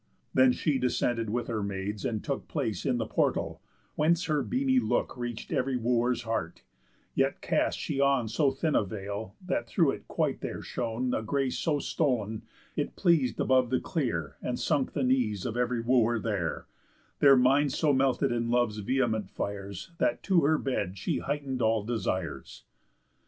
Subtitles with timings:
[0.33, 3.61] Then she descended with her maids, and took Place in the portal;
[3.93, 6.63] whence her beamy look Reach'd ev'ry Wooer's heart;
[7.13, 11.21] yet cast she on So thin a veil, that through it quite there shone A
[11.21, 12.41] grace so stol'n,
[12.75, 16.65] it pleas'd above the clear, And sunk the knees of ev'ry Wooer there,
[17.19, 21.83] Their minds so melted in love's vehement fires, That to her bed she heighten'd all
[21.83, 22.63] desires.